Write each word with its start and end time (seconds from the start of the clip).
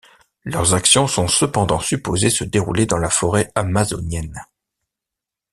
Leurs 0.45 0.73
actions 0.73 1.05
sont 1.05 1.27
cependant 1.27 1.79
supposées 1.79 2.31
se 2.31 2.43
dérouler 2.43 2.87
dans 2.87 2.97
la 2.97 3.11
forêt 3.11 3.51
amazonienne. 3.53 4.43